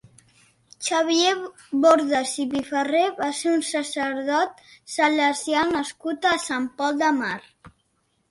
[0.85, 1.33] Xavier
[1.83, 4.63] Bordas i Piferrer va ser un sacerdot
[4.95, 7.37] salesià nascut a Sant Pol de Mar.